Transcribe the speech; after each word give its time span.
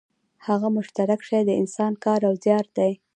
هغه 0.47 0.67
مشترک 0.77 1.21
شی 1.27 1.41
د 1.47 1.51
انسان 1.61 1.91
کار 2.03 2.19
او 2.29 2.33
زیار 2.43 2.65
دی 2.77 2.91